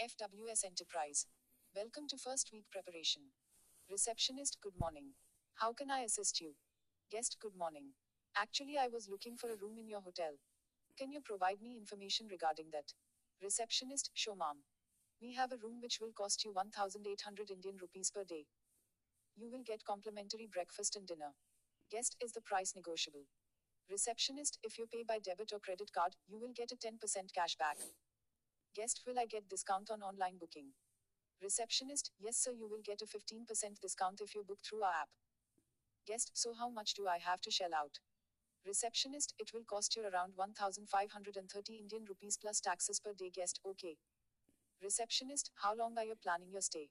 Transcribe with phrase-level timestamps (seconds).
[0.00, 1.26] FWS Enterprise.
[1.76, 3.20] Welcome to first week preparation.
[3.90, 5.12] Receptionist, good morning.
[5.56, 6.54] How can I assist you?
[7.10, 7.92] Guest, good morning.
[8.34, 10.40] Actually, I was looking for a room in your hotel.
[10.96, 12.94] Can you provide me information regarding that?
[13.42, 14.64] Receptionist, sure, ma'am.
[15.20, 18.46] We have a room which will cost you 1800 Indian rupees per day.
[19.36, 21.36] You will get complimentary breakfast and dinner.
[21.90, 23.28] Guest, is the price negotiable?
[23.90, 26.96] Receptionist, if you pay by debit or credit card, you will get a 10%
[27.34, 27.76] cash back.
[28.72, 30.68] Guest, will I get discount on online booking?
[31.42, 35.08] Receptionist, yes, sir, you will get a 15% discount if you book through our app.
[36.06, 37.98] Guest, so how much do I have to shell out?
[38.64, 43.30] Receptionist, it will cost you around 1530 Indian rupees plus taxes per day.
[43.34, 43.96] Guest, okay.
[44.80, 46.90] Receptionist, how long are you planning your stay?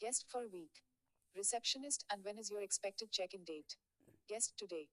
[0.00, 0.82] Guest, for a week.
[1.34, 3.76] Receptionist, and when is your expected check in date?
[4.28, 4.88] Guest, today.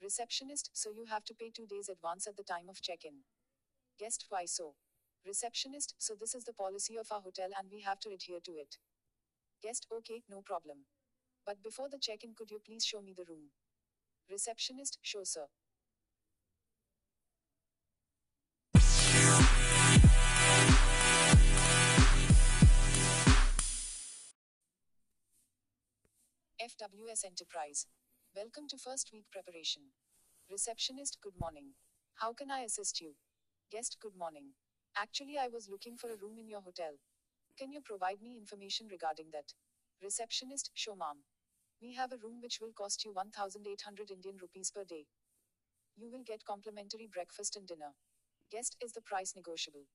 [0.00, 3.24] Receptionist, so you have to pay two days advance at the time of check in.
[3.98, 4.74] Guest, why so?
[5.24, 8.52] Receptionist, so this is the policy of our hotel and we have to adhere to
[8.52, 8.78] it.
[9.62, 10.78] Guest, okay, no problem.
[11.46, 13.50] But before the check in, could you please show me the room?
[14.28, 15.46] Receptionist, sure, sir.
[26.60, 27.86] FWS Enterprise.
[28.34, 29.82] Welcome to first week preparation.
[30.50, 31.74] Receptionist, good morning.
[32.16, 33.14] How can I assist you?
[33.70, 34.50] Guest, good morning.
[34.96, 36.92] Actually, I was looking for a room in your hotel.
[37.58, 39.52] Can you provide me information regarding that?
[40.02, 41.24] Receptionist, sure, ma'am.
[41.80, 45.06] We have a room which will cost you 1800 Indian rupees per day.
[45.96, 47.94] You will get complimentary breakfast and dinner.
[48.50, 49.86] Guest, is the price negotiable?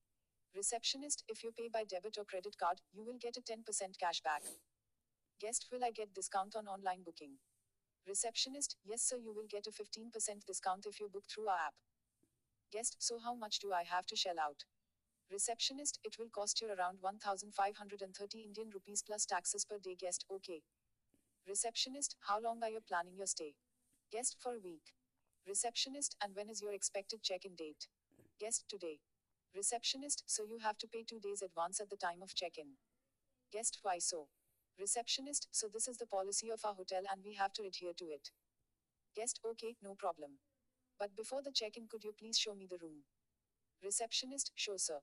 [0.56, 4.22] Receptionist, if you pay by debit or credit card, you will get a 10% cash
[4.22, 4.44] back.
[5.40, 7.38] Guest, will I get discount on online booking?
[8.08, 11.76] Receptionist, yes, sir, you will get a 15% discount if you book through our app.
[12.72, 14.64] Guest, so how much do I have to shell out?
[15.32, 19.96] Receptionist, it will cost you around 1530 Indian rupees plus taxes per day.
[20.00, 20.62] Guest, okay.
[21.48, 23.56] Receptionist, how long are you planning your stay?
[24.12, 24.94] Guest, for a week.
[25.46, 27.88] Receptionist, and when is your expected check in date?
[28.40, 29.00] Guest, today.
[29.54, 32.78] Receptionist, so you have to pay two days advance at the time of check in.
[33.52, 34.30] Guest, why so?
[34.80, 38.06] Receptionist, so this is the policy of our hotel and we have to adhere to
[38.06, 38.32] it.
[39.16, 40.40] Guest, okay, no problem.
[41.00, 43.04] But before the check in, could you please show me the room?
[43.84, 45.00] Receptionist, sure, sir.